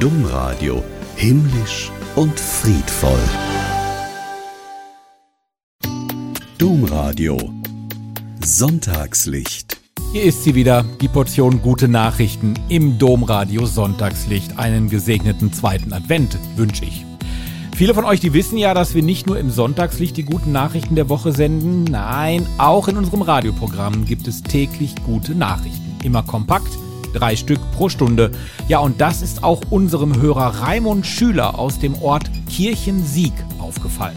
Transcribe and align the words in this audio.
Domradio 0.00 0.82
himmlisch 1.14 1.92
und 2.16 2.40
friedvoll. 2.40 3.20
Domradio 6.56 7.36
Sonntagslicht. 8.42 9.78
Hier 10.12 10.22
ist 10.22 10.42
sie 10.42 10.54
wieder, 10.54 10.86
die 11.02 11.08
Portion 11.08 11.60
gute 11.60 11.86
Nachrichten 11.86 12.54
im 12.70 12.96
Domradio 12.96 13.66
Sonntagslicht. 13.66 14.58
Einen 14.58 14.88
gesegneten 14.88 15.52
zweiten 15.52 15.92
Advent 15.92 16.38
wünsche 16.56 16.86
ich. 16.86 17.04
Viele 17.76 17.92
von 17.92 18.06
euch, 18.06 18.20
die 18.20 18.32
wissen 18.32 18.56
ja, 18.56 18.72
dass 18.72 18.94
wir 18.94 19.02
nicht 19.02 19.26
nur 19.26 19.38
im 19.38 19.50
Sonntagslicht 19.50 20.16
die 20.16 20.24
guten 20.24 20.50
Nachrichten 20.50 20.94
der 20.94 21.10
Woche 21.10 21.32
senden. 21.32 21.84
Nein, 21.84 22.46
auch 22.56 22.88
in 22.88 22.96
unserem 22.96 23.20
Radioprogramm 23.20 24.06
gibt 24.06 24.26
es 24.28 24.42
täglich 24.42 24.94
gute 25.04 25.34
Nachrichten. 25.34 25.98
Immer 26.02 26.22
kompakt, 26.22 26.72
drei 27.12 27.36
Stück 27.36 27.60
pro 27.72 27.88
Stunde. 27.88 28.30
Ja, 28.68 28.78
und 28.78 29.00
das 29.00 29.22
ist 29.22 29.44
auch 29.44 29.60
unserem 29.70 30.20
Hörer 30.20 30.62
Raimund 30.62 31.06
Schüler 31.06 31.58
aus 31.58 31.78
dem 31.78 31.94
Ort 32.02 32.30
Kirchensieg 32.48 33.32
aufgefallen. 33.58 34.16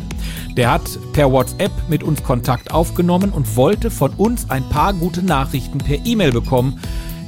Der 0.56 0.72
hat 0.72 0.84
per 1.14 1.32
WhatsApp 1.32 1.72
mit 1.90 2.04
uns 2.04 2.24
Kontakt 2.24 2.72
aufgenommen 2.72 3.32
und 3.32 3.56
wollte 3.56 3.90
von 3.90 4.12
uns 4.14 4.50
ein 4.50 4.64
paar 4.70 4.94
gute 4.94 5.26
Nachrichten 5.26 5.80
per 5.80 5.98
E-Mail 6.06 6.32
bekommen. 6.32 6.80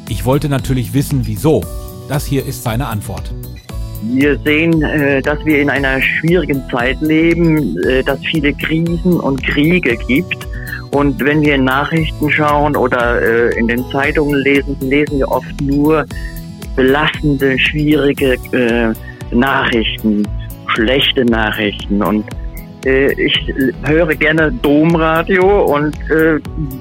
Ich 0.09 0.25
wollte 0.25 0.49
natürlich 0.49 0.93
wissen, 0.93 1.21
wieso. 1.25 1.63
Das 2.07 2.25
hier 2.25 2.45
ist 2.45 2.63
seine 2.63 2.87
Antwort. 2.87 3.33
Wir 4.03 4.37
sehen, 4.45 4.83
äh, 4.83 5.21
dass 5.21 5.43
wir 5.45 5.59
in 5.59 5.69
einer 5.69 5.99
schwierigen 6.01 6.61
Zeit 6.69 7.01
leben, 7.01 7.81
äh, 7.83 8.03
dass 8.03 8.19
viele 8.19 8.53
Krisen 8.53 9.19
und 9.19 9.41
Kriege 9.43 9.97
gibt. 10.07 10.47
Und 10.95 11.19
wenn 11.25 11.41
wir 11.41 11.55
in 11.55 11.65
Nachrichten 11.65 12.31
schauen 12.31 12.77
oder 12.77 13.21
äh, 13.21 13.59
in 13.59 13.67
den 13.67 13.83
Zeitungen 13.91 14.39
lesen, 14.43 14.77
lesen 14.79 15.17
wir 15.17 15.27
oft 15.29 15.59
nur 15.61 16.05
belastende, 16.77 17.59
schwierige 17.59 18.37
Nachrichten, 19.31 20.25
schlechte 20.67 21.25
Nachrichten. 21.25 22.01
Und 22.01 22.25
ich 22.85 23.53
höre 23.83 24.13
gerne 24.13 24.51
Domradio 24.61 25.73
und 25.73 25.97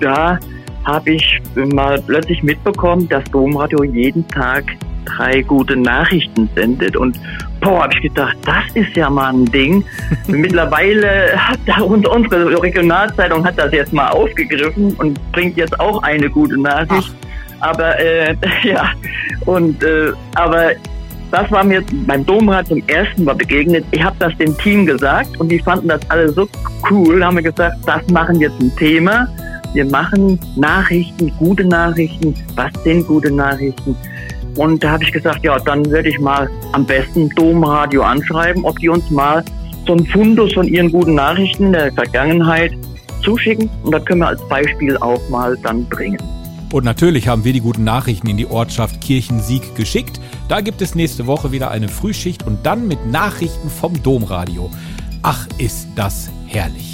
da 0.00 0.38
habe 0.84 1.12
ich 1.12 1.40
mal 1.54 2.00
plötzlich 2.02 2.42
mitbekommen, 2.42 3.08
dass 3.08 3.24
Domradio 3.30 3.84
jeden 3.84 4.26
Tag 4.28 4.64
drei 5.04 5.42
gute 5.42 5.76
Nachrichten 5.76 6.48
sendet. 6.54 6.96
Und 6.96 7.18
boah, 7.60 7.82
habe 7.82 7.94
ich 7.94 8.02
gedacht, 8.02 8.36
das 8.44 8.64
ist 8.74 8.96
ja 8.96 9.08
mal 9.10 9.32
ein 9.32 9.44
Ding. 9.46 9.84
Mittlerweile 10.26 11.32
hat 11.36 11.58
da 11.66 11.82
unsere 11.82 12.62
Regionalzeitung 12.62 13.44
hat 13.44 13.58
das 13.58 13.72
jetzt 13.72 13.92
mal 13.92 14.08
aufgegriffen 14.08 14.94
und 14.94 15.32
bringt 15.32 15.56
jetzt 15.56 15.78
auch 15.80 16.02
eine 16.02 16.28
gute 16.28 16.60
Nachricht. 16.60 17.14
Ach. 17.60 17.68
Aber 17.68 17.98
äh, 17.98 18.34
ja, 18.64 18.90
und 19.46 19.82
äh, 19.82 20.12
aber 20.34 20.72
das 21.30 21.50
war 21.50 21.64
mir 21.64 21.82
beim 22.06 22.24
Domrat 22.24 22.68
zum 22.68 22.82
ersten 22.86 23.24
Mal 23.24 23.34
begegnet. 23.34 23.84
Ich 23.90 24.02
habe 24.02 24.14
das 24.18 24.36
dem 24.38 24.56
Team 24.58 24.86
gesagt 24.86 25.38
und 25.40 25.48
die 25.48 25.58
fanden 25.58 25.88
das 25.88 26.00
alle 26.10 26.28
so 26.28 26.46
cool, 26.90 27.24
haben 27.24 27.36
wir 27.36 27.42
gesagt, 27.42 27.76
das 27.86 28.06
machen 28.08 28.40
jetzt 28.40 28.60
ein 28.60 28.74
Thema. 28.76 29.26
Wir 29.74 29.84
machen 29.84 30.38
Nachrichten, 30.54 31.32
gute 31.36 31.64
Nachrichten. 31.64 32.32
Was 32.54 32.72
sind 32.84 33.06
gute 33.08 33.30
Nachrichten? 33.32 33.96
Und 34.56 34.84
da 34.84 34.92
habe 34.92 35.02
ich 35.02 35.12
gesagt, 35.12 35.44
ja, 35.44 35.58
dann 35.58 35.84
werde 35.90 36.08
ich 36.08 36.18
mal 36.20 36.48
am 36.72 36.86
besten 36.86 37.28
Domradio 37.30 38.02
anschreiben, 38.02 38.64
ob 38.64 38.78
die 38.78 38.88
uns 38.88 39.10
mal 39.10 39.44
so 39.84 39.94
ein 39.94 40.06
Fundus 40.06 40.52
von 40.54 40.68
ihren 40.68 40.92
guten 40.92 41.16
Nachrichten 41.16 41.72
der 41.72 41.92
Vergangenheit 41.92 42.72
zuschicken. 43.24 43.68
Und 43.82 43.92
das 43.92 44.04
können 44.04 44.20
wir 44.20 44.28
als 44.28 44.48
Beispiel 44.48 44.96
auch 44.98 45.20
mal 45.28 45.56
dann 45.64 45.84
bringen. 45.86 46.22
Und 46.72 46.84
natürlich 46.84 47.26
haben 47.26 47.44
wir 47.44 47.52
die 47.52 47.60
guten 47.60 47.82
Nachrichten 47.82 48.28
in 48.28 48.36
die 48.36 48.46
Ortschaft 48.46 49.00
Kirchensieg 49.00 49.74
geschickt. 49.74 50.20
Da 50.48 50.60
gibt 50.60 50.82
es 50.82 50.94
nächste 50.94 51.26
Woche 51.26 51.50
wieder 51.50 51.72
eine 51.72 51.88
Frühschicht 51.88 52.46
und 52.46 52.64
dann 52.64 52.86
mit 52.86 53.10
Nachrichten 53.10 53.68
vom 53.68 54.00
Domradio. 54.04 54.70
Ach, 55.22 55.48
ist 55.58 55.88
das 55.96 56.30
herrlich. 56.46 56.93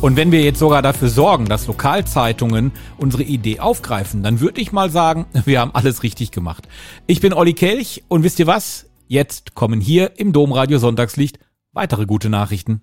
Und 0.00 0.14
wenn 0.14 0.30
wir 0.30 0.42
jetzt 0.42 0.60
sogar 0.60 0.80
dafür 0.80 1.08
sorgen, 1.08 1.46
dass 1.46 1.66
Lokalzeitungen 1.66 2.70
unsere 2.98 3.24
Idee 3.24 3.58
aufgreifen, 3.58 4.22
dann 4.22 4.38
würde 4.38 4.60
ich 4.60 4.70
mal 4.70 4.90
sagen, 4.90 5.26
wir 5.44 5.60
haben 5.60 5.74
alles 5.74 6.04
richtig 6.04 6.30
gemacht. 6.30 6.68
Ich 7.08 7.20
bin 7.20 7.32
Olli 7.32 7.52
Kelch 7.52 8.04
und 8.06 8.22
wisst 8.22 8.38
ihr 8.38 8.46
was? 8.46 8.86
Jetzt 9.08 9.56
kommen 9.56 9.80
hier 9.80 10.12
im 10.18 10.32
Domradio 10.32 10.78
Sonntagslicht 10.78 11.40
weitere 11.72 12.06
gute 12.06 12.28
Nachrichten. 12.28 12.82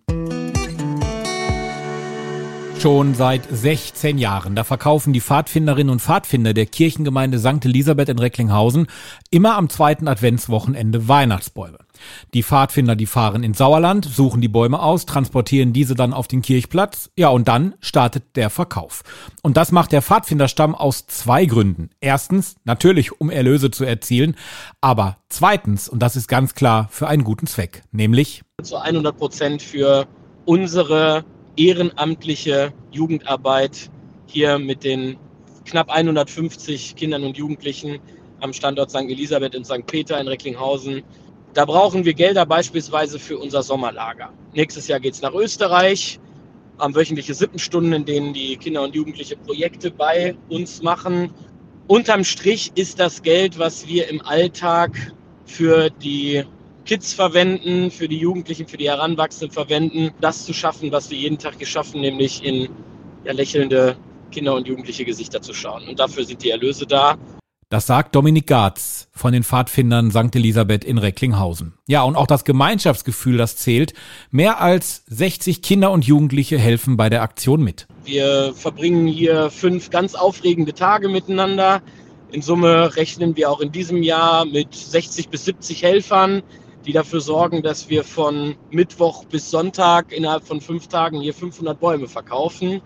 Schon 2.80 3.16
seit 3.16 3.48
16 3.50 4.18
Jahren. 4.18 4.56
Da 4.56 4.66
verkaufen 4.66 5.14
die 5.14 5.22
Pfadfinderinnen 5.22 5.92
und 5.92 6.02
Pfadfinder 6.02 6.54
der 6.54 6.66
Kirchengemeinde 6.66 7.40
St. 7.40 7.64
Elisabeth 7.64 8.10
in 8.10 8.20
Recklinghausen 8.20 8.88
immer 9.32 9.56
am 9.56 9.70
zweiten 9.70 10.10
Adventswochenende 10.10 11.08
Weihnachtsbäume. 11.08 11.85
Die 12.34 12.44
Pfadfinder, 12.44 12.96
die 12.96 13.06
fahren 13.06 13.44
ins 13.44 13.58
Sauerland, 13.58 14.06
suchen 14.06 14.42
die 14.42 14.48
Bäume 14.48 14.82
aus, 14.82 15.06
transportieren 15.06 15.74
diese 15.74 15.96
dann 15.96 16.14
auf 16.14 16.28
den 16.28 16.42
Kirchplatz. 16.42 17.10
Ja, 17.18 17.30
und 17.30 17.48
dann 17.48 17.76
startet 17.80 18.36
der 18.36 18.50
Verkauf. 18.50 19.04
Und 19.42 19.58
das 19.58 19.72
macht 19.72 19.92
der 19.92 20.02
Pfadfinderstamm 20.02 20.76
aus 20.76 21.08
zwei 21.08 21.46
Gründen. 21.46 21.90
Erstens, 22.00 22.56
natürlich, 22.64 23.20
um 23.20 23.30
Erlöse 23.30 23.72
zu 23.72 23.84
erzielen. 23.86 24.36
Aber 24.82 25.18
zweitens, 25.30 25.90
und 25.90 26.00
das 26.00 26.16
ist 26.16 26.28
ganz 26.28 26.56
klar, 26.56 26.88
für 26.92 27.08
einen 27.08 27.24
guten 27.24 27.48
Zweck. 27.48 27.84
Nämlich 27.92 28.44
zu 28.62 28.78
100 28.78 29.18
Prozent 29.18 29.62
für 29.62 30.06
unsere 30.46 31.26
ehrenamtliche 31.58 32.74
Jugendarbeit 32.92 33.90
hier 34.28 34.60
mit 34.60 34.84
den 34.84 35.18
knapp 35.66 35.90
150 35.90 36.96
Kindern 36.96 37.24
und 37.24 37.38
Jugendlichen 37.38 38.00
am 38.42 38.54
Standort 38.54 38.90
St. 38.92 39.10
Elisabeth 39.10 39.56
in 39.56 39.66
St. 39.66 39.86
Peter 39.88 40.20
in 40.20 40.28
Recklinghausen 40.28 41.04
da 41.56 41.64
brauchen 41.64 42.04
wir 42.04 42.14
Gelder 42.14 42.46
beispielsweise 42.46 43.18
für 43.18 43.40
unser 43.40 43.64
Sommerlager. 43.64 44.32
Nächstes 44.54 44.88
Jahr 44.90 45.00
geht 45.00 45.14
es 45.14 45.22
nach 45.22 45.34
Österreich, 45.34 46.20
haben 46.78 46.94
wöchentliche 46.94 47.34
Sippenstunden, 47.34 47.94
in 47.94 48.06
denen 48.06 48.34
die 48.34 48.58
Kinder 48.58 48.84
und 48.84 48.94
Jugendliche 48.94 49.38
Projekte 49.38 49.90
bei 49.90 50.36
uns 50.50 50.84
machen. 50.84 51.32
Unterm 51.88 52.26
Strich 52.26 52.74
ist 52.76 53.00
das 53.00 53.24
Geld, 53.24 53.58
was 53.58 53.88
wir 53.88 54.10
im 54.10 54.22
Alltag 54.22 55.14
für 55.46 55.90
die 55.90 56.44
Kids 56.84 57.14
verwenden, 57.14 57.90
für 57.90 58.10
die 58.10 58.18
Jugendlichen, 58.18 58.68
für 58.68 58.78
die 58.78 58.90
Heranwachsenden 58.90 59.52
verwenden, 59.52 60.12
das 60.20 60.46
zu 60.46 60.54
schaffen, 60.54 60.92
was 60.92 61.10
wir 61.10 61.18
jeden 61.18 61.38
Tag 61.38 61.58
geschaffen, 61.58 62.02
nämlich 62.02 62.44
in 62.44 62.68
ja, 63.24 63.32
lächelnde 63.32 63.96
Kinder 64.32 64.56
und 64.56 64.68
jugendliche 64.68 65.06
Gesichter 65.06 65.42
zu 65.42 65.54
schauen. 65.54 65.88
Und 65.88 66.00
dafür 66.02 66.26
sind 66.26 66.44
die 66.44 66.50
Erlöse 66.50 66.86
da. 66.86 67.18
Das 67.70 67.88
sagt 67.88 68.14
Dominik 68.16 68.46
Garz 68.46 69.08
von 69.12 69.34
den 69.34 69.44
Pfadfindern 69.44 70.12
St. 70.12 70.36
Elisabeth 70.36 70.84
in 70.84 71.00
Recklinghausen. 71.00 71.74
Ja, 71.88 72.04
und 72.04 72.16
auch 72.16 72.28
das 72.28 72.46
Gemeinschaftsgefühl, 72.46 73.38
das 73.38 73.56
zählt. 73.56 73.96
Mehr 74.30 74.62
als 74.62 75.04
60 75.08 75.64
Kinder 75.64 75.90
und 75.90 76.06
Jugendliche 76.06 76.60
helfen 76.60 76.96
bei 76.96 77.10
der 77.10 77.24
Aktion 77.24 77.64
mit. 77.64 77.88
Wir 78.04 78.54
verbringen 78.56 79.08
hier 79.08 79.50
fünf 79.50 79.90
ganz 79.90 80.14
aufregende 80.14 80.76
Tage 80.76 81.10
miteinander. 81.10 81.82
In 82.32 82.44
Summe 82.44 82.96
rechnen 82.96 83.36
wir 83.36 83.50
auch 83.50 83.62
in 83.62 83.72
diesem 83.72 84.04
Jahr 84.04 84.46
mit 84.46 84.76
60 84.76 85.30
bis 85.30 85.46
70 85.46 85.82
Helfern, 85.82 86.44
die 86.86 86.94
dafür 86.94 87.20
sorgen, 87.20 87.64
dass 87.64 87.90
wir 87.90 88.04
von 88.04 88.56
Mittwoch 88.70 89.26
bis 89.26 89.50
Sonntag 89.50 90.12
innerhalb 90.12 90.46
von 90.46 90.62
fünf 90.62 90.88
Tagen 90.88 91.20
hier 91.20 91.34
500 91.34 91.80
Bäume 91.80 92.08
verkaufen 92.08 92.84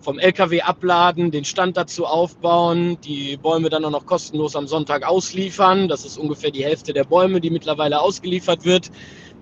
vom 0.00 0.18
LKW 0.18 0.62
abladen, 0.62 1.30
den 1.30 1.44
Stand 1.44 1.76
dazu 1.76 2.06
aufbauen, 2.06 2.98
die 3.02 3.36
Bäume 3.36 3.68
dann 3.68 3.84
auch 3.84 3.90
noch 3.90 4.06
kostenlos 4.06 4.56
am 4.56 4.66
Sonntag 4.66 5.06
ausliefern. 5.06 5.88
Das 5.88 6.04
ist 6.04 6.18
ungefähr 6.18 6.50
die 6.50 6.64
Hälfte 6.64 6.92
der 6.92 7.04
Bäume, 7.04 7.40
die 7.40 7.50
mittlerweile 7.50 8.00
ausgeliefert 8.00 8.64
wird. 8.64 8.90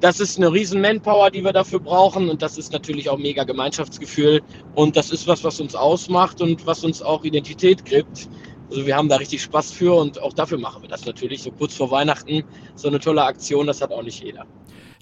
Das 0.00 0.20
ist 0.20 0.36
eine 0.36 0.52
riesen 0.52 0.80
Manpower, 0.80 1.30
die 1.30 1.42
wir 1.42 1.52
dafür 1.52 1.80
brauchen 1.80 2.28
und 2.28 2.40
das 2.40 2.56
ist 2.56 2.72
natürlich 2.72 3.10
auch 3.10 3.18
mega 3.18 3.42
Gemeinschaftsgefühl 3.42 4.42
und 4.76 4.96
das 4.96 5.10
ist 5.10 5.26
was, 5.26 5.42
was 5.42 5.60
uns 5.60 5.74
ausmacht 5.74 6.40
und 6.40 6.66
was 6.66 6.84
uns 6.84 7.02
auch 7.02 7.24
Identität 7.24 7.84
gibt. 7.84 8.28
Also 8.70 8.86
wir 8.86 8.96
haben 8.96 9.08
da 9.08 9.16
richtig 9.16 9.42
Spaß 9.42 9.72
für 9.72 9.94
und 9.94 10.22
auch 10.22 10.34
dafür 10.34 10.58
machen 10.58 10.82
wir 10.82 10.88
das 10.88 11.04
natürlich. 11.04 11.42
So 11.42 11.50
kurz 11.50 11.74
vor 11.74 11.90
Weihnachten 11.90 12.44
so 12.76 12.86
eine 12.86 13.00
tolle 13.00 13.24
Aktion, 13.24 13.66
das 13.66 13.80
hat 13.80 13.90
auch 13.90 14.02
nicht 14.02 14.22
jeder. 14.22 14.44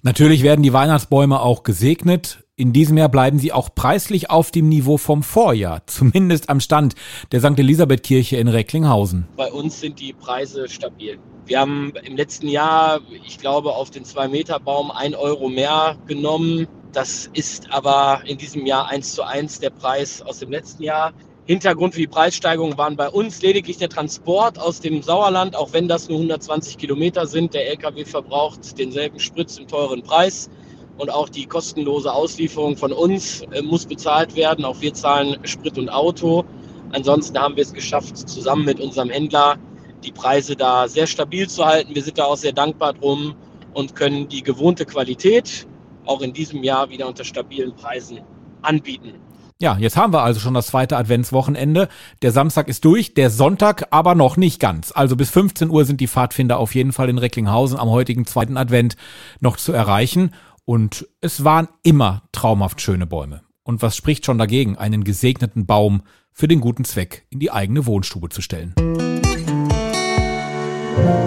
Natürlich 0.03 0.41
werden 0.41 0.63
die 0.63 0.73
Weihnachtsbäume 0.73 1.41
auch 1.41 1.63
gesegnet. 1.63 2.46
In 2.59 2.73
diesem 2.73 2.97
Jahr 2.97 3.09
bleiben 3.09 3.37
sie 3.37 3.53
auch 3.53 3.69
preislich 3.75 4.31
auf 4.31 4.49
dem 4.49 4.67
Niveau 4.67 4.97
vom 4.97 5.21
Vorjahr, 5.21 5.83
zumindest 5.85 6.49
am 6.49 6.59
Stand 6.59 6.95
der 7.31 7.39
St. 7.39 7.59
Elisabeth 7.59 8.01
Kirche 8.01 8.37
in 8.37 8.47
Recklinghausen. 8.47 9.27
Bei 9.37 9.51
uns 9.51 9.79
sind 9.79 9.99
die 9.99 10.11
Preise 10.11 10.67
stabil. 10.67 11.19
Wir 11.45 11.59
haben 11.59 11.93
im 12.03 12.17
letzten 12.17 12.47
Jahr, 12.47 13.01
ich 13.27 13.37
glaube, 13.37 13.75
auf 13.75 13.91
den 13.91 14.05
2-Meter-Baum 14.05 14.89
ein 14.89 15.13
Euro 15.13 15.49
mehr 15.49 15.97
genommen. 16.07 16.65
Das 16.93 17.29
ist 17.31 17.71
aber 17.71 18.23
in 18.25 18.39
diesem 18.39 18.65
Jahr 18.65 18.87
eins 18.87 19.13
zu 19.13 19.21
eins 19.21 19.59
der 19.59 19.69
Preis 19.69 20.23
aus 20.23 20.39
dem 20.39 20.49
letzten 20.49 20.81
Jahr. 20.81 21.13
Hintergrund 21.45 21.93
für 21.93 22.01
die 22.01 22.07
Preissteigerung 22.07 22.75
waren 22.75 22.95
bei 22.95 23.07
uns 23.07 23.43
lediglich 23.43 23.77
der 23.77 23.89
Transport 23.89 24.57
aus 24.57 24.79
dem 24.79 25.03
Sauerland, 25.03 25.55
auch 25.55 25.73
wenn 25.73 25.87
das 25.87 26.09
nur 26.09 26.17
120 26.17 26.79
Kilometer 26.79 27.27
sind. 27.27 27.53
Der 27.53 27.67
LKW 27.69 28.03
verbraucht 28.03 28.79
denselben 28.79 29.19
Sprit 29.19 29.51
zum 29.51 29.67
teuren 29.67 30.01
Preis 30.01 30.49
und 30.97 31.09
auch 31.09 31.29
die 31.29 31.45
kostenlose 31.45 32.11
Auslieferung 32.11 32.77
von 32.77 32.91
uns 32.91 33.41
äh, 33.51 33.61
muss 33.61 33.85
bezahlt 33.85 34.35
werden. 34.35 34.65
Auch 34.65 34.81
wir 34.81 34.93
zahlen 34.93 35.37
Sprit 35.43 35.77
und 35.77 35.89
Auto. 35.89 36.43
Ansonsten 36.91 37.37
haben 37.37 37.55
wir 37.55 37.63
es 37.63 37.73
geschafft, 37.73 38.17
zusammen 38.17 38.65
mit 38.65 38.79
unserem 38.79 39.09
Händler 39.09 39.57
die 40.03 40.11
Preise 40.11 40.55
da 40.55 40.87
sehr 40.87 41.07
stabil 41.07 41.49
zu 41.49 41.65
halten. 41.65 41.93
Wir 41.93 42.03
sind 42.03 42.17
da 42.17 42.25
auch 42.25 42.37
sehr 42.37 42.53
dankbar 42.53 42.93
drum 42.93 43.35
und 43.73 43.95
können 43.95 44.27
die 44.27 44.41
gewohnte 44.41 44.85
Qualität 44.85 45.67
auch 46.05 46.21
in 46.21 46.33
diesem 46.33 46.63
Jahr 46.63 46.89
wieder 46.89 47.07
unter 47.07 47.23
stabilen 47.23 47.75
Preisen 47.75 48.21
anbieten. 48.61 49.13
Ja, 49.59 49.75
jetzt 49.79 49.97
haben 49.97 50.13
wir 50.13 50.21
also 50.21 50.39
schon 50.39 50.53
das 50.53 50.67
zweite 50.67 50.97
Adventswochenende. 50.97 51.89
Der 52.21 52.31
Samstag 52.31 52.67
ist 52.67 52.85
durch, 52.85 53.15
der 53.15 53.31
Sonntag 53.31 53.87
aber 53.89 54.13
noch 54.13 54.37
nicht 54.37 54.59
ganz. 54.59 54.91
Also 54.95 55.15
bis 55.15 55.31
15 55.31 55.71
Uhr 55.71 55.83
sind 55.83 55.99
die 55.99 56.07
Pfadfinder 56.07 56.59
auf 56.59 56.75
jeden 56.75 56.93
Fall 56.93 57.09
in 57.09 57.17
Recklinghausen 57.17 57.79
am 57.79 57.89
heutigen 57.89 58.27
zweiten 58.27 58.55
Advent 58.55 58.97
noch 59.39 59.57
zu 59.57 59.73
erreichen. 59.73 60.31
Und 60.69 61.07
es 61.21 61.45
waren 61.45 61.69
immer 61.81 62.23
traumhaft 62.33 62.81
schöne 62.81 63.07
Bäume. 63.07 63.41
Und 63.63 63.81
was 63.81 63.95
spricht 63.95 64.25
schon 64.25 64.37
dagegen, 64.37 64.77
einen 64.77 65.05
gesegneten 65.05 65.65
Baum 65.65 66.01
für 66.33 66.49
den 66.49 66.59
guten 66.59 66.83
Zweck 66.83 67.25
in 67.29 67.39
die 67.39 67.51
eigene 67.51 67.85
Wohnstube 67.85 68.27
zu 68.27 68.41
stellen? 68.41 68.73
So 70.97 71.26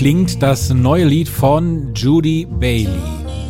klingt 0.00 0.42
das 0.42 0.72
neue 0.72 1.04
Lied 1.04 1.28
von 1.28 1.92
Judy 1.94 2.46
Bailey. 2.46 2.88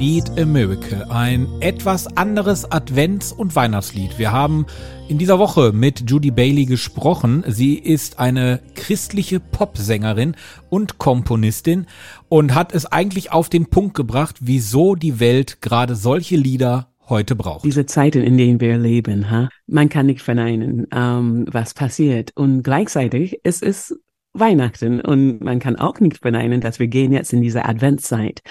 Need 0.01 0.37
a 0.37 0.45
Miracle. 0.45 1.09
Ein 1.09 1.47
etwas 1.61 2.09
anderes 2.17 2.69
Advents- 2.73 3.33
und 3.33 3.55
Weihnachtslied. 3.55 4.19
Wir 4.19 4.33
haben 4.33 4.67
in 5.09 5.17
dieser 5.17 5.39
Woche 5.39 5.71
mit 5.73 6.11
Judy 6.11 6.33
Bailey 6.33 6.65
gesprochen. 6.65 7.45
Sie 7.47 7.77
ist 7.77 8.19
eine 8.19 8.59
christliche 8.75 9.39
Popsängerin 9.39 10.35
und 10.71 10.99
Komponistin 10.99 11.87
und 12.29 12.53
hat 12.53 12.75
es 12.75 12.85
eigentlich 12.85 13.31
auf 13.31 13.49
den 13.49 13.67
Punkt 13.67 13.95
gebracht, 13.95 14.39
wieso 14.41 14.97
die 14.97 15.21
Welt 15.21 15.63
gerade 15.63 15.95
solche 15.95 16.35
Lieder 16.35 16.89
heute 17.09 17.37
braucht. 17.37 17.65
Diese 17.65 17.87
Zeiten, 17.87 18.25
in 18.25 18.37
denen 18.37 18.61
wir 18.61 18.77
leben, 18.77 19.31
ha? 19.31 19.51
man 19.69 19.89
kann 19.89 20.07
nicht 20.07 20.21
verneinen, 20.21 20.89
ähm, 20.93 21.47
was 21.49 21.75
passiert. 21.75 22.33
Und 22.35 22.65
gleichzeitig 22.65 23.39
es 23.45 23.63
ist 23.63 23.95
Weihnachten 24.33 25.01
und 25.01 25.41
man 25.41 25.59
kann 25.59 25.77
auch 25.77 25.99
nicht 26.01 26.19
verneinen, 26.19 26.61
dass 26.61 26.79
wir 26.79 26.87
gehen 26.87 27.13
jetzt 27.13 27.33
in 27.33 27.43
diese 27.43 27.65
Adventszeit. 27.65 28.43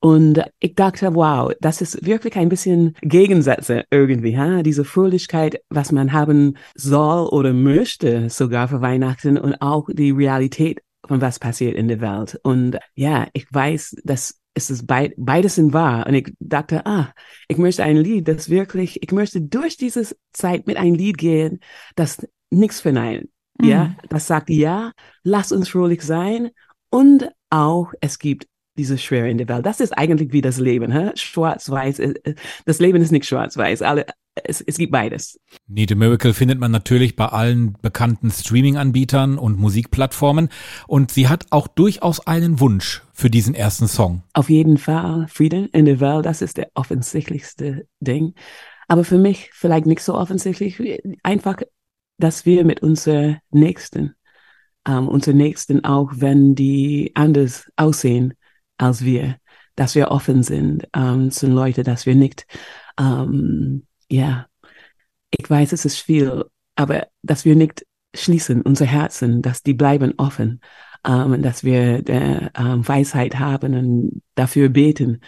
Und 0.00 0.42
ich 0.60 0.74
dachte, 0.74 1.14
wow, 1.14 1.52
das 1.60 1.80
ist 1.80 2.04
wirklich 2.04 2.36
ein 2.36 2.48
bisschen 2.48 2.94
Gegensätze 3.00 3.84
irgendwie, 3.90 4.38
ha? 4.38 4.62
diese 4.62 4.84
Fröhlichkeit, 4.84 5.60
was 5.70 5.90
man 5.90 6.12
haben 6.12 6.56
soll 6.74 7.28
oder 7.28 7.52
möchte, 7.52 8.28
sogar 8.30 8.68
für 8.68 8.80
Weihnachten 8.80 9.38
und 9.38 9.60
auch 9.60 9.88
die 9.90 10.10
Realität 10.10 10.82
von 11.06 11.20
was 11.20 11.38
passiert 11.38 11.76
in 11.76 11.88
der 11.88 12.00
Welt. 12.00 12.38
Und 12.42 12.78
ja, 12.94 13.26
ich 13.32 13.46
weiß, 13.50 13.96
dass 14.04 14.40
es 14.54 14.70
ist 14.70 14.86
beid, 14.86 15.12
beides 15.16 15.56
sind 15.56 15.72
wahr. 15.72 16.06
Und 16.06 16.14
ich 16.14 16.32
dachte, 16.40 16.86
ah, 16.86 17.12
ich 17.48 17.58
möchte 17.58 17.84
ein 17.84 17.96
Lied, 17.96 18.26
das 18.28 18.48
wirklich, 18.48 19.02
ich 19.02 19.12
möchte 19.12 19.40
durch 19.40 19.76
diese 19.76 20.16
Zeit 20.32 20.66
mit 20.66 20.76
ein 20.76 20.94
Lied 20.94 21.18
gehen, 21.18 21.60
das 21.94 22.26
nichts 22.50 22.80
verneint 22.80 23.28
ja, 23.62 23.84
mhm. 23.84 23.96
das 24.08 24.26
sagt, 24.26 24.50
ja, 24.50 24.92
lass 25.22 25.52
uns 25.52 25.68
fröhlich 25.68 26.02
sein 26.02 26.50
und 26.90 27.28
auch 27.50 27.92
es 28.00 28.18
gibt 28.18 28.46
diese 28.76 28.98
Schwere 28.98 29.30
in 29.30 29.38
der 29.38 29.48
Welt. 29.48 29.66
Das 29.66 29.80
ist 29.80 29.96
eigentlich 29.96 30.32
wie 30.32 30.42
das 30.42 30.58
Leben, 30.58 30.92
hä? 30.92 31.10
schwarz-weiß. 31.14 31.98
Äh, 31.98 32.14
äh, 32.24 32.34
das 32.64 32.78
Leben 32.78 33.00
ist 33.00 33.10
nicht 33.10 33.26
schwarz-weiß. 33.26 33.82
Alle, 33.82 34.06
es, 34.44 34.60
es 34.60 34.76
gibt 34.76 34.92
beides. 34.92 35.40
Need 35.66 35.92
a 35.92 35.94
Miracle 35.94 36.34
findet 36.34 36.60
man 36.60 36.70
natürlich 36.70 37.16
bei 37.16 37.26
allen 37.26 37.76
bekannten 37.80 38.30
Streaming-Anbietern 38.30 39.38
und 39.38 39.58
Musikplattformen. 39.58 40.50
Und 40.86 41.10
sie 41.10 41.28
hat 41.28 41.46
auch 41.50 41.68
durchaus 41.68 42.26
einen 42.26 42.60
Wunsch 42.60 43.02
für 43.12 43.30
diesen 43.30 43.54
ersten 43.54 43.88
Song. 43.88 44.22
Auf 44.34 44.50
jeden 44.50 44.76
Fall 44.76 45.26
Frieden 45.28 45.68
in 45.72 45.86
der 45.86 46.00
Welt, 46.00 46.26
das 46.26 46.42
ist 46.42 46.58
der 46.58 46.68
offensichtlichste 46.74 47.86
Ding. 48.00 48.34
Aber 48.88 49.04
für 49.04 49.18
mich 49.18 49.50
vielleicht 49.52 49.86
nicht 49.86 50.02
so 50.02 50.14
offensichtlich. 50.14 50.80
Einfach 51.22 51.62
dass 52.18 52.46
wir 52.46 52.64
mit 52.64 52.82
unseren 52.82 53.38
Nächsten, 53.50 54.14
ähm, 54.86 55.08
unseren 55.08 55.36
Nächsten 55.36 55.84
auch, 55.84 56.12
wenn 56.14 56.54
die 56.54 57.12
anders 57.14 57.70
aussehen 57.76 58.34
als 58.78 59.04
wir, 59.04 59.36
dass 59.74 59.94
wir 59.94 60.10
offen 60.10 60.42
sind 60.42 60.88
ähm, 60.94 61.30
zu 61.30 61.46
Leuten, 61.48 61.84
dass 61.84 62.06
wir 62.06 62.14
nicht, 62.14 62.46
ähm, 62.98 63.86
ja, 64.10 64.46
ich 65.30 65.48
weiß, 65.48 65.72
es 65.72 65.84
ist 65.84 65.98
viel, 65.98 66.44
aber 66.76 67.08
dass 67.22 67.44
wir 67.44 67.56
nicht 67.56 67.84
schließen, 68.14 68.62
unsere 68.62 68.88
Herzen, 68.88 69.42
dass 69.42 69.62
die 69.62 69.74
bleiben 69.74 70.14
offen, 70.16 70.60
ähm, 71.06 71.42
dass 71.42 71.64
wir 71.64 72.02
der 72.02 72.50
ähm, 72.56 72.86
Weisheit 72.86 73.38
haben 73.38 73.74
und 73.74 74.22
dafür 74.34 74.68
beten, 74.68 75.20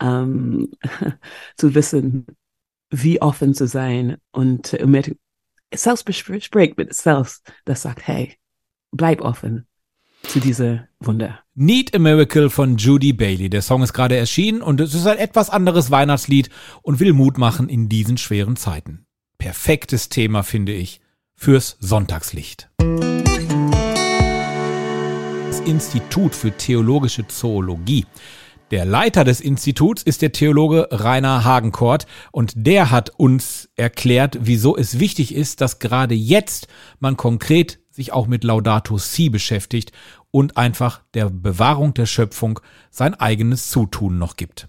ähm, 0.00 0.70
zu 1.56 1.74
wissen, 1.74 2.26
wie 2.90 3.20
offen 3.20 3.54
zu 3.54 3.66
sein 3.66 4.16
und 4.30 4.78
mit 4.86 5.16
Selbstgespräch 5.74 6.76
mit 6.76 6.94
selbst, 6.94 7.52
das 7.64 7.82
sagt, 7.82 8.06
hey, 8.06 8.36
bleib 8.92 9.20
offen 9.20 9.66
zu 10.22 10.40
dieser 10.40 10.88
Wunder. 11.00 11.40
Need 11.54 11.94
a 11.94 11.98
Miracle 11.98 12.50
von 12.50 12.76
Judy 12.76 13.12
Bailey. 13.12 13.48
Der 13.50 13.62
Song 13.62 13.82
ist 13.82 13.92
gerade 13.92 14.16
erschienen 14.16 14.62
und 14.62 14.80
es 14.80 14.94
ist 14.94 15.06
ein 15.06 15.18
etwas 15.18 15.50
anderes 15.50 15.90
Weihnachtslied 15.90 16.50
und 16.82 17.00
will 17.00 17.12
Mut 17.12 17.38
machen 17.38 17.68
in 17.68 17.88
diesen 17.88 18.18
schweren 18.18 18.56
Zeiten. 18.56 19.06
Perfektes 19.38 20.08
Thema, 20.08 20.42
finde 20.42 20.72
ich, 20.72 21.00
fürs 21.34 21.76
Sonntagslicht. 21.80 22.70
Das 25.46 25.60
Institut 25.60 26.34
für 26.34 26.52
Theologische 26.52 27.26
Zoologie 27.28 28.06
der 28.70 28.84
Leiter 28.84 29.22
des 29.22 29.40
Instituts 29.40 30.02
ist 30.02 30.22
der 30.22 30.32
Theologe 30.32 30.88
Rainer 30.90 31.44
Hagenkort 31.44 32.06
und 32.32 32.52
der 32.66 32.90
hat 32.90 33.10
uns 33.16 33.72
erklärt, 33.76 34.38
wieso 34.40 34.76
es 34.76 34.98
wichtig 34.98 35.34
ist, 35.34 35.60
dass 35.60 35.78
gerade 35.78 36.14
jetzt 36.14 36.66
man 36.98 37.16
konkret 37.16 37.78
sich 37.90 38.12
auch 38.12 38.26
mit 38.26 38.42
Laudato 38.42 38.98
Si 38.98 39.30
beschäftigt 39.30 39.92
und 40.32 40.56
einfach 40.56 41.00
der 41.14 41.30
Bewahrung 41.30 41.94
der 41.94 42.06
Schöpfung 42.06 42.58
sein 42.90 43.14
eigenes 43.14 43.70
Zutun 43.70 44.18
noch 44.18 44.36
gibt. 44.36 44.68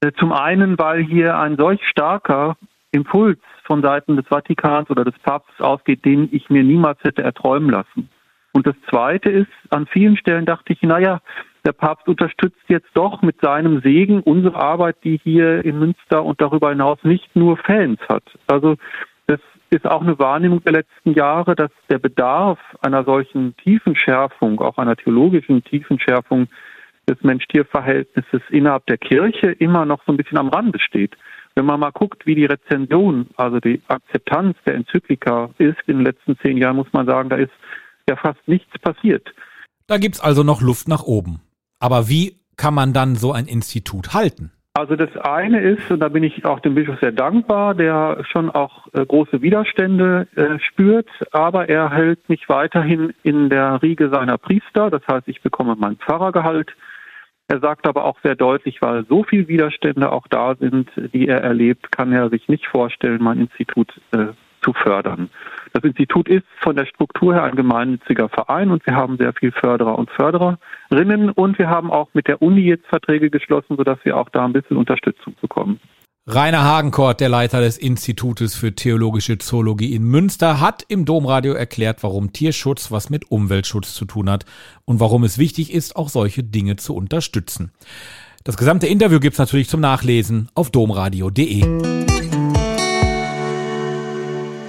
Äh, 0.00 0.10
zum 0.18 0.32
einen, 0.32 0.76
weil 0.78 1.04
hier 1.04 1.38
ein 1.38 1.56
solch 1.56 1.80
starker 1.88 2.56
Impuls 2.90 3.38
von 3.64 3.80
Seiten 3.80 4.16
des 4.16 4.26
Vatikans 4.26 4.90
oder 4.90 5.04
des 5.04 5.18
Papstes 5.22 5.60
ausgeht, 5.60 6.04
den 6.04 6.28
ich 6.32 6.50
mir 6.50 6.64
niemals 6.64 6.98
hätte 7.02 7.22
erträumen 7.22 7.70
lassen. 7.70 8.08
Und 8.52 8.66
das 8.66 8.74
Zweite 8.90 9.30
ist, 9.30 9.50
an 9.70 9.86
vielen 9.86 10.16
Stellen 10.16 10.46
dachte 10.46 10.72
ich, 10.72 10.82
naja, 10.82 11.20
der 11.66 11.72
Papst 11.72 12.06
unterstützt 12.06 12.62
jetzt 12.68 12.88
doch 12.94 13.22
mit 13.22 13.40
seinem 13.40 13.80
Segen 13.82 14.20
unsere 14.20 14.54
Arbeit, 14.54 14.96
die 15.02 15.20
hier 15.22 15.64
in 15.64 15.80
Münster 15.80 16.24
und 16.24 16.40
darüber 16.40 16.70
hinaus 16.70 16.98
nicht 17.02 17.34
nur 17.34 17.56
Fans 17.56 17.98
hat. 18.08 18.22
Also 18.46 18.76
das 19.26 19.40
ist 19.70 19.84
auch 19.84 20.00
eine 20.00 20.16
Wahrnehmung 20.20 20.62
der 20.62 20.74
letzten 20.74 21.12
Jahre, 21.12 21.56
dass 21.56 21.72
der 21.90 21.98
Bedarf 21.98 22.60
einer 22.82 23.04
solchen 23.04 23.56
Tiefenschärfung, 23.56 24.60
auch 24.60 24.78
einer 24.78 24.94
theologischen 24.94 25.64
Tiefenschärfung 25.64 26.46
des 27.08 27.20
Mensch-Tier-Verhältnisses 27.22 28.42
innerhalb 28.50 28.86
der 28.86 28.98
Kirche 28.98 29.50
immer 29.50 29.84
noch 29.84 30.04
so 30.06 30.12
ein 30.12 30.16
bisschen 30.16 30.38
am 30.38 30.48
Rande 30.48 30.78
steht. 30.78 31.16
Wenn 31.56 31.64
man 31.64 31.80
mal 31.80 31.90
guckt, 31.90 32.26
wie 32.26 32.36
die 32.36 32.44
Rezension, 32.44 33.26
also 33.36 33.58
die 33.58 33.82
Akzeptanz 33.88 34.56
der 34.66 34.74
Enzyklika 34.74 35.50
ist 35.58 35.78
in 35.86 35.96
den 35.96 36.06
letzten 36.06 36.38
zehn 36.38 36.58
Jahren, 36.58 36.76
muss 36.76 36.92
man 36.92 37.06
sagen, 37.06 37.28
da 37.28 37.36
ist 37.36 37.52
ja 38.08 38.14
fast 38.14 38.46
nichts 38.46 38.78
passiert. 38.78 39.32
Da 39.88 39.98
gibt's 39.98 40.20
also 40.20 40.44
noch 40.44 40.60
Luft 40.60 40.86
nach 40.86 41.02
oben. 41.02 41.40
Aber 41.86 42.08
wie 42.08 42.34
kann 42.56 42.74
man 42.74 42.92
dann 42.92 43.14
so 43.14 43.30
ein 43.30 43.46
Institut 43.46 44.12
halten? 44.12 44.50
Also 44.74 44.96
das 44.96 45.16
eine 45.18 45.60
ist, 45.60 45.88
und 45.88 46.00
da 46.00 46.08
bin 46.08 46.24
ich 46.24 46.44
auch 46.44 46.58
dem 46.58 46.74
Bischof 46.74 46.98
sehr 46.98 47.12
dankbar, 47.12 47.76
der 47.76 48.24
schon 48.28 48.50
auch 48.50 48.88
äh, 48.92 49.06
große 49.06 49.40
Widerstände 49.40 50.26
äh, 50.34 50.58
spürt, 50.58 51.08
aber 51.30 51.68
er 51.68 51.92
hält 51.92 52.28
mich 52.28 52.48
weiterhin 52.48 53.14
in 53.22 53.50
der 53.50 53.80
Riege 53.82 54.10
seiner 54.10 54.36
Priester, 54.36 54.90
das 54.90 55.02
heißt, 55.06 55.28
ich 55.28 55.42
bekomme 55.42 55.76
mein 55.78 55.96
Pfarrergehalt. 55.96 56.72
Er 57.46 57.60
sagt 57.60 57.86
aber 57.86 58.04
auch 58.04 58.18
sehr 58.24 58.34
deutlich, 58.34 58.82
weil 58.82 59.06
so 59.06 59.22
viele 59.22 59.46
Widerstände 59.46 60.10
auch 60.10 60.26
da 60.26 60.56
sind, 60.56 60.90
die 61.14 61.28
er 61.28 61.40
erlebt, 61.40 61.92
kann 61.92 62.12
er 62.12 62.30
sich 62.30 62.48
nicht 62.48 62.66
vorstellen, 62.66 63.22
mein 63.22 63.38
Institut 63.38 64.00
äh, 64.10 64.32
zu 64.66 64.72
fördern. 64.72 65.30
Das 65.72 65.84
Institut 65.84 66.28
ist 66.28 66.44
von 66.60 66.76
der 66.76 66.86
Struktur 66.86 67.34
her 67.34 67.44
ein 67.44 67.54
gemeinnütziger 67.54 68.28
Verein 68.28 68.70
und 68.70 68.84
wir 68.86 68.94
haben 68.94 69.16
sehr 69.16 69.32
viel 69.32 69.52
Förderer 69.52 69.98
und 69.98 70.10
Fördererinnen 70.10 71.30
und 71.30 71.58
wir 71.58 71.70
haben 71.70 71.90
auch 71.90 72.08
mit 72.12 72.26
der 72.26 72.42
Uni 72.42 72.62
jetzt 72.62 72.86
Verträge 72.86 73.30
geschlossen, 73.30 73.76
sodass 73.76 73.98
wir 74.02 74.16
auch 74.16 74.28
da 74.30 74.44
ein 74.44 74.52
bisschen 74.52 74.76
Unterstützung 74.76 75.34
bekommen. 75.40 75.80
Rainer 76.28 76.64
Hagenkort, 76.64 77.20
der 77.20 77.28
Leiter 77.28 77.60
des 77.60 77.78
Institutes 77.78 78.56
für 78.56 78.74
Theologische 78.74 79.38
Zoologie 79.38 79.94
in 79.94 80.02
Münster, 80.02 80.60
hat 80.60 80.82
im 80.88 81.04
Domradio 81.04 81.52
erklärt, 81.52 82.02
warum 82.02 82.32
Tierschutz 82.32 82.90
was 82.90 83.10
mit 83.10 83.30
Umweltschutz 83.30 83.94
zu 83.94 84.06
tun 84.06 84.28
hat 84.28 84.44
und 84.84 84.98
warum 84.98 85.22
es 85.22 85.38
wichtig 85.38 85.72
ist, 85.72 85.94
auch 85.94 86.08
solche 86.08 86.42
Dinge 86.42 86.74
zu 86.74 86.96
unterstützen. 86.96 87.70
Das 88.42 88.56
gesamte 88.56 88.88
Interview 88.88 89.20
gibt's 89.20 89.38
natürlich 89.38 89.68
zum 89.68 89.80
Nachlesen 89.80 90.48
auf 90.54 90.70
domradio.de. 90.70 92.15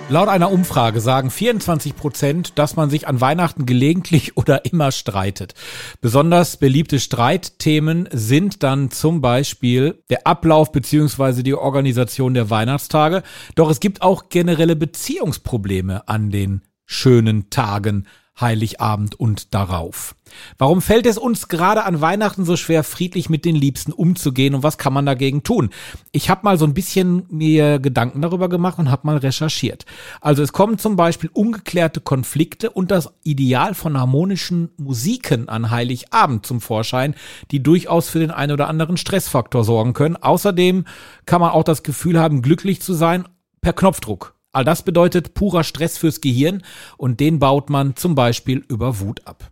Laut 0.09 0.29
einer 0.29 0.53
Umfrage 0.53 1.01
sagen 1.01 1.29
24 1.29 1.93
Prozent, 1.97 2.57
dass 2.57 2.77
man 2.77 2.89
sich 2.89 3.09
an 3.09 3.19
Weihnachten 3.19 3.65
gelegentlich 3.65 4.37
oder 4.37 4.63
immer 4.63 4.93
streitet. 4.93 5.53
Besonders 5.99 6.55
beliebte 6.55 7.01
Streitthemen 7.01 8.07
sind 8.13 8.63
dann 8.63 8.89
zum 8.89 9.19
Beispiel 9.19 10.01
der 10.09 10.25
Ablauf 10.25 10.71
beziehungsweise 10.71 11.43
die 11.43 11.55
Organisation 11.55 12.33
der 12.33 12.49
Weihnachtstage. 12.49 13.21
Doch 13.55 13.69
es 13.69 13.81
gibt 13.81 14.01
auch 14.01 14.29
generelle 14.29 14.77
Beziehungsprobleme 14.77 16.07
an 16.07 16.31
den 16.31 16.61
schönen 16.85 17.49
Tagen 17.49 18.07
Heiligabend 18.39 19.19
und 19.19 19.53
darauf. 19.53 20.15
Warum 20.57 20.81
fällt 20.81 21.05
es 21.05 21.17
uns 21.17 21.47
gerade 21.47 21.83
an 21.83 22.01
Weihnachten 22.01 22.45
so 22.45 22.55
schwer, 22.55 22.83
friedlich 22.83 23.29
mit 23.29 23.45
den 23.45 23.55
Liebsten 23.55 23.91
umzugehen 23.91 24.55
und 24.55 24.63
was 24.63 24.77
kann 24.77 24.93
man 24.93 25.05
dagegen 25.05 25.43
tun? 25.43 25.69
Ich 26.11 26.29
habe 26.29 26.41
mal 26.43 26.57
so 26.57 26.65
ein 26.65 26.73
bisschen 26.73 27.25
mir 27.29 27.79
Gedanken 27.79 28.21
darüber 28.21 28.49
gemacht 28.49 28.77
und 28.79 28.91
habe 28.91 29.07
mal 29.07 29.17
recherchiert. 29.17 29.85
Also 30.21 30.43
es 30.43 30.53
kommen 30.53 30.77
zum 30.77 30.95
Beispiel 30.95 31.29
ungeklärte 31.33 32.01
Konflikte 32.01 32.69
und 32.69 32.91
das 32.91 33.09
Ideal 33.23 33.73
von 33.73 33.97
harmonischen 33.97 34.69
Musiken 34.77 35.49
an 35.49 35.71
Heiligabend 35.71 36.45
zum 36.45 36.61
Vorschein, 36.61 37.15
die 37.51 37.63
durchaus 37.63 38.09
für 38.09 38.19
den 38.19 38.31
einen 38.31 38.51
oder 38.51 38.67
anderen 38.67 38.97
Stressfaktor 38.97 39.63
sorgen 39.63 39.93
können. 39.93 40.15
Außerdem 40.15 40.85
kann 41.25 41.41
man 41.41 41.51
auch 41.51 41.63
das 41.63 41.83
Gefühl 41.83 42.19
haben, 42.19 42.41
glücklich 42.41 42.81
zu 42.81 42.93
sein 42.93 43.27
per 43.61 43.73
Knopfdruck. 43.73 44.36
All 44.57 44.65
das 44.65 44.81
bedeutet 44.81 45.35
purer 45.35 45.63
Stress 45.63 45.99
fürs 45.99 46.19
Gehirn 46.19 46.63
und 46.97 47.19
den 47.19 47.37
baut 47.37 47.69
man 47.69 47.95
zum 47.95 48.15
Beispiel 48.15 48.65
über 48.67 48.99
Wut 48.99 49.21
ab. 49.27 49.51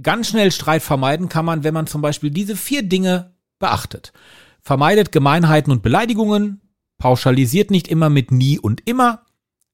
Ganz 0.00 0.28
schnell 0.28 0.52
Streit 0.52 0.82
vermeiden 0.82 1.28
kann 1.28 1.44
man, 1.44 1.64
wenn 1.64 1.74
man 1.74 1.88
zum 1.88 2.00
Beispiel 2.00 2.30
diese 2.30 2.54
vier 2.54 2.84
Dinge 2.84 3.34
beachtet. 3.58 4.12
Vermeidet 4.60 5.10
Gemeinheiten 5.10 5.72
und 5.72 5.82
Beleidigungen, 5.82 6.60
pauschalisiert 6.96 7.72
nicht 7.72 7.88
immer 7.88 8.08
mit 8.08 8.30
nie 8.30 8.56
und 8.56 8.86
immer, 8.86 9.26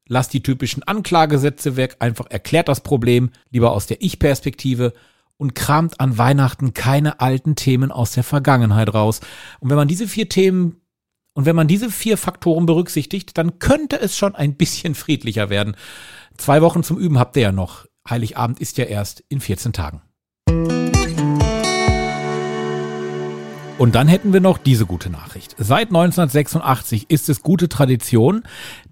lasst 0.08 0.32
die 0.32 0.42
typischen 0.42 0.82
Anklagesätze 0.82 1.76
weg, 1.76 1.96
einfach 1.98 2.30
erklärt 2.30 2.68
das 2.68 2.80
Problem 2.80 3.32
lieber 3.50 3.72
aus 3.72 3.86
der 3.86 4.00
Ich-Perspektive 4.00 4.94
und 5.36 5.54
kramt 5.54 6.00
an 6.00 6.16
Weihnachten 6.16 6.72
keine 6.72 7.20
alten 7.20 7.56
Themen 7.56 7.92
aus 7.92 8.12
der 8.12 8.24
Vergangenheit 8.24 8.94
raus. 8.94 9.20
Und 9.60 9.68
wenn 9.68 9.76
man 9.76 9.88
diese 9.88 10.08
vier 10.08 10.30
Themen 10.30 10.80
und 11.36 11.44
wenn 11.44 11.54
man 11.54 11.68
diese 11.68 11.90
vier 11.90 12.16
Faktoren 12.16 12.64
berücksichtigt, 12.64 13.36
dann 13.36 13.58
könnte 13.58 14.00
es 14.00 14.16
schon 14.16 14.34
ein 14.34 14.56
bisschen 14.56 14.94
friedlicher 14.94 15.50
werden. 15.50 15.76
Zwei 16.38 16.62
Wochen 16.62 16.82
zum 16.82 16.96
Üben 16.96 17.18
habt 17.18 17.36
ihr 17.36 17.42
ja 17.42 17.52
noch. 17.52 17.84
Heiligabend 18.08 18.58
ist 18.58 18.78
ja 18.78 18.86
erst 18.86 19.22
in 19.28 19.40
14 19.40 19.74
Tagen. 19.74 20.00
Und 23.78 23.94
dann 23.94 24.08
hätten 24.08 24.32
wir 24.32 24.40
noch 24.40 24.56
diese 24.56 24.86
gute 24.86 25.10
Nachricht. 25.10 25.54
Seit 25.58 25.88
1986 25.88 27.10
ist 27.10 27.28
es 27.28 27.42
gute 27.42 27.68
Tradition, 27.68 28.42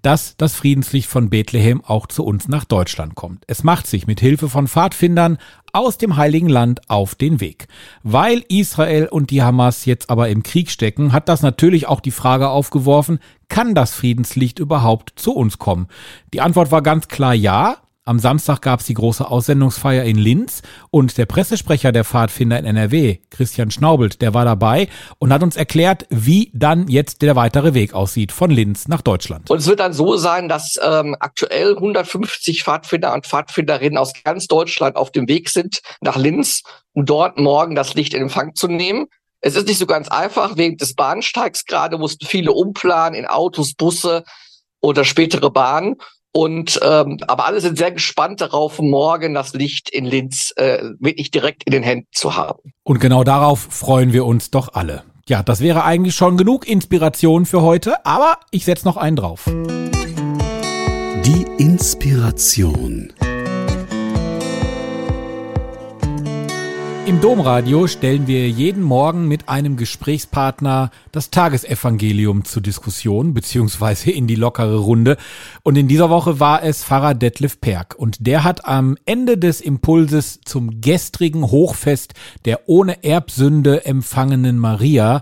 dass 0.03 0.37
das 0.37 0.53
Friedenslicht 0.53 1.09
von 1.09 1.31
Bethlehem 1.31 1.83
auch 1.83 2.05
zu 2.05 2.23
uns 2.23 2.47
nach 2.47 2.65
Deutschland 2.65 3.15
kommt. 3.15 3.45
Es 3.47 3.63
macht 3.63 3.87
sich 3.87 4.05
mit 4.05 4.19
Hilfe 4.19 4.47
von 4.47 4.67
Pfadfindern 4.67 5.39
aus 5.73 5.97
dem 5.97 6.17
Heiligen 6.17 6.49
Land 6.49 6.87
auf 6.87 7.15
den 7.15 7.41
Weg. 7.41 7.67
Weil 8.03 8.43
Israel 8.47 9.07
und 9.07 9.31
die 9.31 9.41
Hamas 9.41 9.85
jetzt 9.85 10.11
aber 10.11 10.29
im 10.29 10.43
Krieg 10.43 10.69
stecken, 10.69 11.13
hat 11.13 11.29
das 11.29 11.41
natürlich 11.41 11.87
auch 11.87 11.99
die 11.99 12.11
Frage 12.11 12.49
aufgeworfen, 12.49 13.17
kann 13.49 13.73
das 13.73 13.91
Friedenslicht 13.91 14.59
überhaupt 14.59 15.13
zu 15.15 15.33
uns 15.33 15.57
kommen? 15.57 15.87
Die 16.31 16.41
Antwort 16.41 16.71
war 16.71 16.83
ganz 16.83 17.07
klar 17.07 17.33
ja. 17.33 17.77
Am 18.07 18.19
Samstag 18.19 18.61
gab 18.61 18.81
es 18.81 18.85
die 18.85 18.93
große 18.93 19.27
Aussendungsfeier 19.27 20.03
in 20.03 20.19
Linz 20.19 20.61
und 20.91 21.17
der 21.17 21.25
Pressesprecher 21.25 21.91
der 21.91 22.03
Pfadfinder 22.03 22.59
in 22.59 22.65
NRW, 22.65 23.17
Christian 23.31 23.71
Schnaubelt, 23.71 24.21
der 24.21 24.35
war 24.35 24.45
dabei 24.45 24.89
und 25.17 25.33
hat 25.33 25.41
uns 25.41 25.55
erklärt, 25.55 26.05
wie 26.11 26.51
dann 26.53 26.87
jetzt 26.87 27.23
der 27.23 27.35
weitere 27.35 27.73
Weg 27.73 27.95
aussieht 27.95 28.31
von 28.31 28.51
Linz 28.51 28.87
nach 28.87 29.01
Deutschland. 29.01 29.49
Und 29.49 29.57
es 29.57 29.65
wird 29.65 29.79
dann 29.79 29.91
so 29.91 30.17
sein, 30.17 30.47
dass 30.47 30.79
ähm, 30.83 31.15
aktuell 31.19 31.73
150 31.73 32.63
Pfadfinder 32.63 33.11
und 33.11 33.25
Pfadfinderinnen 33.25 33.97
aus 33.97 34.13
ganz 34.23 34.45
Deutschland 34.45 34.97
auf 34.97 35.11
dem 35.11 35.27
Weg 35.27 35.49
sind 35.49 35.81
nach 35.99 36.15
Linz, 36.15 36.61
um 36.93 37.07
dort 37.07 37.39
morgen 37.39 37.73
das 37.73 37.95
Licht 37.95 38.13
in 38.13 38.21
Empfang 38.21 38.53
zu 38.53 38.67
nehmen. 38.67 39.07
Es 39.41 39.55
ist 39.55 39.67
nicht 39.67 39.79
so 39.79 39.87
ganz 39.87 40.09
einfach, 40.09 40.57
wegen 40.57 40.77
des 40.77 40.93
Bahnsteigs 40.93 41.65
gerade 41.65 41.97
mussten 41.97 42.27
viele 42.27 42.51
umplanen 42.51 43.17
in 43.17 43.25
Autos, 43.25 43.73
Busse 43.73 44.23
oder 44.79 45.03
spätere 45.05 45.49
Bahnen. 45.49 45.95
Und 46.35 46.81
ähm, 46.83 47.17
aber 47.27 47.45
alle 47.45 47.61
sind 47.61 47.77
sehr 47.77 47.93
gespannt 47.93 48.41
darauf, 48.41 48.79
morgen 48.79 49.33
das 49.33 49.53
Licht 49.53 49.89
in 49.89 50.03
Linz 50.03 50.51
äh, 50.57 50.79
wirklich 50.99 51.31
direkt 51.31 51.63
in 51.63 51.71
den 51.71 51.81
Händen 51.81 52.09
zu 52.11 52.35
haben. 52.35 52.73
Und 52.83 52.99
genau 52.99 53.23
darauf 53.23 53.65
freuen 53.69 54.11
wir 54.11 54.25
uns 54.25 54.51
doch 54.51 54.73
alle. 54.73 55.03
Ja, 55.29 55.43
das 55.43 55.61
wäre 55.61 55.85
eigentlich 55.85 56.13
schon 56.13 56.35
genug 56.35 56.67
Inspiration 56.67 57.45
für 57.45 57.61
heute, 57.61 58.05
aber 58.05 58.37
ich 58.51 58.65
setze 58.65 58.85
noch 58.85 58.97
einen 58.97 59.15
drauf. 59.15 59.45
Die 61.25 61.45
Inspiration. 61.57 63.13
Im 67.05 67.21
Domradio 67.21 67.85
stellen 67.85 68.25
wir 68.25 68.49
jeden 68.49 68.81
Morgen 68.81 69.27
mit 69.27 69.47
einem 69.47 69.77
Gesprächspartner 69.77 70.89
das 71.11 71.29
Tagesevangelium 71.29 72.45
zur 72.45 72.63
Diskussion 72.63 73.35
beziehungsweise 73.35 74.09
in 74.09 74.25
die 74.25 74.33
lockere 74.33 74.77
Runde. 74.77 75.17
Und 75.61 75.77
in 75.77 75.87
dieser 75.87 76.09
Woche 76.09 76.39
war 76.39 76.63
es 76.63 76.83
Pfarrer 76.83 77.13
Detlef 77.13 77.61
Perk. 77.61 77.93
Und 77.95 78.25
der 78.25 78.43
hat 78.43 78.65
am 78.65 78.97
Ende 79.05 79.37
des 79.37 79.61
Impulses 79.61 80.39
zum 80.45 80.81
gestrigen 80.81 81.43
Hochfest 81.43 82.15
der 82.45 82.67
ohne 82.67 83.03
Erbsünde 83.03 83.85
empfangenen 83.85 84.57
Maria 84.57 85.21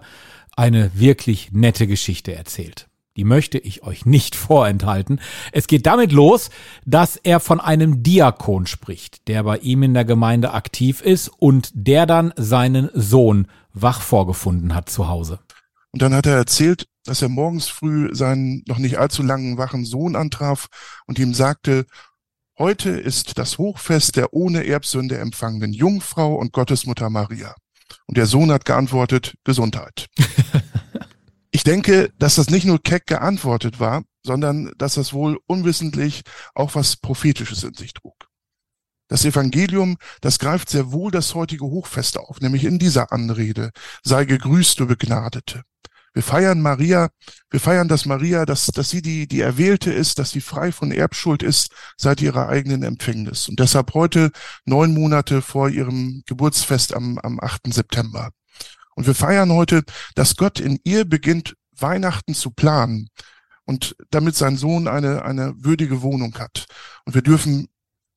eine 0.55 0.91
wirklich 0.93 1.51
nette 1.51 1.85
Geschichte 1.85 2.33
erzählt. 2.33 2.87
Die 3.15 3.23
möchte 3.23 3.57
ich 3.57 3.83
euch 3.83 4.05
nicht 4.05 4.35
vorenthalten. 4.35 5.19
Es 5.51 5.67
geht 5.67 5.85
damit 5.85 6.11
los, 6.11 6.49
dass 6.85 7.15
er 7.15 7.39
von 7.39 7.59
einem 7.59 8.03
Diakon 8.03 8.65
spricht, 8.65 9.27
der 9.27 9.43
bei 9.43 9.57
ihm 9.59 9.83
in 9.83 9.93
der 9.93 10.05
Gemeinde 10.05 10.53
aktiv 10.53 11.01
ist 11.01 11.29
und 11.29 11.69
der 11.73 12.05
dann 12.05 12.33
seinen 12.35 12.89
Sohn 12.93 13.47
wach 13.73 14.01
vorgefunden 14.01 14.73
hat 14.75 14.89
zu 14.89 15.07
Hause. 15.07 15.39
Und 15.91 16.01
dann 16.01 16.13
hat 16.13 16.25
er 16.25 16.35
erzählt, 16.35 16.87
dass 17.05 17.21
er 17.21 17.29
morgens 17.29 17.67
früh 17.67 18.09
seinen 18.13 18.63
noch 18.67 18.77
nicht 18.79 18.97
allzu 18.97 19.23
langen 19.23 19.57
wachen 19.57 19.85
Sohn 19.85 20.15
antraf 20.15 20.67
und 21.05 21.19
ihm 21.19 21.33
sagte, 21.33 21.85
heute 22.57 22.89
ist 22.89 23.37
das 23.37 23.57
Hochfest 23.57 24.15
der 24.15 24.33
ohne 24.33 24.65
Erbsünde 24.65 25.17
empfangenen 25.17 25.73
Jungfrau 25.73 26.35
und 26.35 26.53
Gottesmutter 26.53 27.09
Maria. 27.09 27.55
Und 28.07 28.17
der 28.17 28.25
Sohn 28.25 28.51
hat 28.51 28.65
geantwortet, 28.65 29.35
Gesundheit. 29.43 30.07
Ich 31.55 31.63
denke, 31.63 32.11
dass 32.17 32.35
das 32.35 32.49
nicht 32.49 32.65
nur 32.65 32.81
keck 32.81 33.05
geantwortet 33.05 33.79
war, 33.79 34.03
sondern 34.25 34.71
dass 34.79 34.95
das 34.95 35.13
wohl 35.13 35.37
unwissentlich 35.45 36.23
auch 36.55 36.73
was 36.73 36.97
Prophetisches 36.97 37.63
in 37.63 37.75
sich 37.75 37.93
trug. 37.93 38.27
Das 39.07 39.23
Evangelium, 39.23 39.97
das 40.21 40.39
greift 40.39 40.69
sehr 40.69 40.91
wohl 40.91 41.11
das 41.11 41.35
heutige 41.35 41.65
Hochfest 41.65 42.17
auf, 42.17 42.41
nämlich 42.41 42.63
in 42.63 42.79
dieser 42.79 43.11
Anrede, 43.11 43.69
sei 44.01 44.25
gegrüßt, 44.25 44.79
du 44.79 44.87
Begnadete. 44.87 45.61
Wir 46.13 46.23
feiern 46.23 46.59
Maria, 46.59 47.09
wir 47.51 47.59
feiern, 47.59 47.87
dass 47.87 48.07
Maria, 48.07 48.47
dass, 48.47 48.65
dass 48.67 48.89
sie 48.89 49.03
die, 49.03 49.27
die 49.27 49.41
Erwählte 49.41 49.93
ist, 49.93 50.17
dass 50.17 50.31
sie 50.31 50.41
frei 50.41 50.71
von 50.71 50.91
Erbschuld 50.91 51.43
ist 51.43 51.69
seit 51.97 52.19
ihrer 52.21 52.49
eigenen 52.49 52.81
Empfängnis. 52.81 53.47
Und 53.47 53.59
deshalb 53.59 53.93
heute 53.93 54.31
neun 54.65 54.95
Monate 54.95 55.43
vor 55.43 55.69
ihrem 55.69 56.23
Geburtsfest 56.25 56.95
am, 56.95 57.19
am 57.19 57.39
8. 57.39 57.71
September. 57.71 58.31
Und 58.95 59.07
wir 59.07 59.15
feiern 59.15 59.51
heute, 59.51 59.83
dass 60.15 60.35
Gott 60.35 60.59
in 60.59 60.79
ihr 60.83 61.05
beginnt, 61.05 61.55
Weihnachten 61.75 62.33
zu 62.33 62.51
planen 62.51 63.09
und 63.65 63.95
damit 64.11 64.35
sein 64.35 64.57
Sohn 64.57 64.87
eine, 64.87 65.23
eine 65.23 65.53
würdige 65.63 66.01
Wohnung 66.01 66.37
hat. 66.37 66.65
Und 67.05 67.15
wir 67.15 67.21
dürfen 67.21 67.67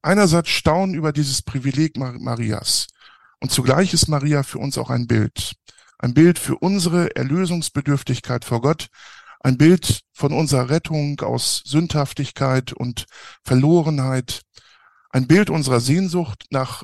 einerseits 0.02 0.50
staunen 0.50 0.94
über 0.94 1.12
dieses 1.12 1.42
Privileg 1.42 1.96
Marias. 1.96 2.86
Und 3.40 3.50
zugleich 3.50 3.92
ist 3.92 4.08
Maria 4.08 4.42
für 4.42 4.58
uns 4.58 4.78
auch 4.78 4.90
ein 4.90 5.06
Bild. 5.06 5.54
Ein 5.98 6.14
Bild 6.14 6.38
für 6.38 6.56
unsere 6.56 7.14
Erlösungsbedürftigkeit 7.16 8.44
vor 8.44 8.60
Gott. 8.60 8.88
Ein 9.40 9.56
Bild 9.56 10.00
von 10.12 10.32
unserer 10.32 10.70
Rettung 10.70 11.20
aus 11.20 11.62
Sündhaftigkeit 11.64 12.72
und 12.72 13.06
Verlorenheit. 13.44 14.42
Ein 15.10 15.26
Bild 15.26 15.50
unserer 15.50 15.80
Sehnsucht 15.80 16.46
nach 16.50 16.82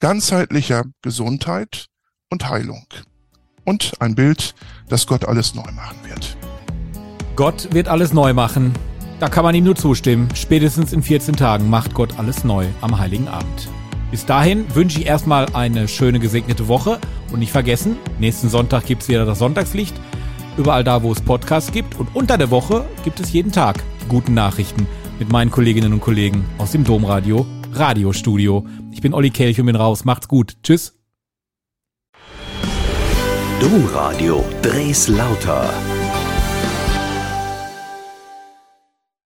ganzheitlicher 0.00 0.84
Gesundheit 1.02 1.86
und 2.30 2.48
Heilung 2.48 2.86
und 3.64 3.92
ein 4.00 4.14
Bild, 4.14 4.54
dass 4.88 5.06
Gott 5.06 5.24
alles 5.24 5.54
neu 5.54 5.70
machen 5.72 5.98
wird. 6.06 6.36
Gott 7.36 7.72
wird 7.72 7.88
alles 7.88 8.12
neu 8.12 8.32
machen. 8.32 8.72
Da 9.20 9.28
kann 9.28 9.44
man 9.44 9.54
ihm 9.54 9.64
nur 9.64 9.76
zustimmen. 9.76 10.28
Spätestens 10.34 10.92
in 10.92 11.02
14 11.02 11.36
Tagen 11.36 11.68
macht 11.70 11.94
Gott 11.94 12.18
alles 12.18 12.44
neu 12.44 12.66
am 12.80 12.98
Heiligen 12.98 13.28
Abend. 13.28 13.68
Bis 14.10 14.26
dahin 14.26 14.72
wünsche 14.74 15.00
ich 15.00 15.06
erstmal 15.06 15.46
eine 15.54 15.88
schöne 15.88 16.20
gesegnete 16.20 16.68
Woche 16.68 17.00
und 17.32 17.40
nicht 17.40 17.50
vergessen, 17.50 17.96
nächsten 18.20 18.48
Sonntag 18.48 18.86
gibt 18.86 19.02
es 19.02 19.08
wieder 19.08 19.26
das 19.26 19.40
Sonntagslicht. 19.40 19.94
Überall 20.56 20.84
da, 20.84 21.02
wo 21.02 21.10
es 21.10 21.20
Podcasts 21.20 21.72
gibt 21.72 21.98
und 21.98 22.14
unter 22.14 22.38
der 22.38 22.50
Woche 22.50 22.84
gibt 23.02 23.18
es 23.18 23.32
jeden 23.32 23.50
Tag 23.50 23.82
guten 24.08 24.34
Nachrichten 24.34 24.86
mit 25.18 25.32
meinen 25.32 25.50
Kolleginnen 25.50 25.92
und 25.92 26.00
Kollegen 26.00 26.44
aus 26.58 26.70
dem 26.70 26.84
Domradio 26.84 27.44
Radiostudio. 27.72 28.64
Ich 28.92 29.00
bin 29.00 29.14
Olli 29.14 29.30
Kelch 29.30 29.58
und 29.58 29.66
bin 29.66 29.76
raus. 29.76 30.04
Macht's 30.04 30.28
gut. 30.28 30.54
Tschüss. 30.62 31.03
Domradio 33.64 34.44
Dreslauter 34.60 35.93